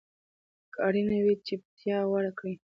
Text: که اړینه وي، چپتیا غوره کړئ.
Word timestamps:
که 0.73 0.79
اړینه 0.87 1.17
وي، 1.23 1.35
چپتیا 1.47 1.97
غوره 2.09 2.31
کړئ. 2.39 2.55